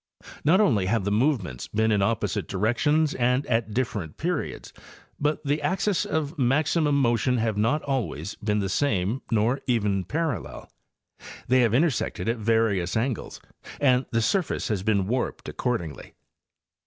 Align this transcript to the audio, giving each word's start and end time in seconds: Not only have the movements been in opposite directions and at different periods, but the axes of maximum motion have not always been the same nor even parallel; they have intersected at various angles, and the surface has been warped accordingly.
Not 0.43 0.59
only 0.59 0.87
have 0.87 1.03
the 1.03 1.11
movements 1.11 1.67
been 1.67 1.91
in 1.91 2.01
opposite 2.01 2.47
directions 2.47 3.13
and 3.13 3.45
at 3.45 3.71
different 3.71 4.17
periods, 4.17 4.73
but 5.19 5.43
the 5.45 5.61
axes 5.61 6.07
of 6.07 6.39
maximum 6.39 6.99
motion 6.99 7.37
have 7.37 7.55
not 7.55 7.83
always 7.83 8.33
been 8.33 8.57
the 8.57 8.67
same 8.67 9.21
nor 9.29 9.61
even 9.67 10.03
parallel; 10.05 10.71
they 11.47 11.59
have 11.59 11.75
intersected 11.75 12.27
at 12.27 12.37
various 12.37 12.97
angles, 12.97 13.39
and 13.79 14.07
the 14.09 14.23
surface 14.23 14.69
has 14.69 14.81
been 14.81 15.05
warped 15.05 15.47
accordingly. 15.47 16.15